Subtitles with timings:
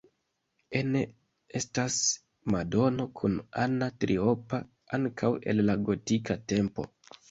[0.79, 1.03] Ene
[1.59, 1.99] estas
[2.55, 4.65] madono kun Anna Triopa,
[5.01, 6.93] ankaŭ el la gotika tempo.